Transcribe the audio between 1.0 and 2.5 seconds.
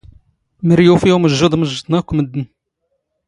ⵓⵎⵊⵊⵓⴹ ⵎⵊⵊⴹⵏ ⴰⴽⴽⵯ ⵎⴷⴷⵏ